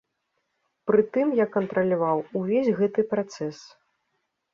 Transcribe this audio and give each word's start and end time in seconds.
Прытым 0.91 1.27
я 1.39 1.45
кантраляваў 1.55 2.23
увесь 2.39 2.71
гэты 2.79 3.01
працэс. 3.13 3.57